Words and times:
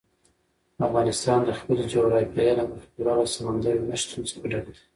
افغانستان 0.85 1.39
د 1.45 1.49
خپلې 1.59 1.83
جغرافیې 1.93 2.51
له 2.57 2.63
مخې 2.69 2.87
پوره 2.93 3.13
له 3.19 3.25
سمندر 3.35 3.75
نه 3.89 3.95
شتون 4.01 4.21
څخه 4.29 4.45
ډک 4.51 4.65
دی. 4.75 4.81